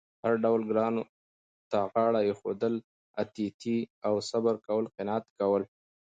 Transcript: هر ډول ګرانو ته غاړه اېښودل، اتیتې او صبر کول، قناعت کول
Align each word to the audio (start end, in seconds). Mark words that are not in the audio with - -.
هر 0.23 0.33
ډول 0.43 0.61
ګرانو 0.69 1.03
ته 1.71 1.79
غاړه 1.91 2.21
اېښودل، 2.27 2.75
اتیتې 3.21 3.77
او 4.07 4.13
صبر 4.29 4.55
کول، 4.67 4.85
قناعت 4.97 5.25
کول 5.39 5.63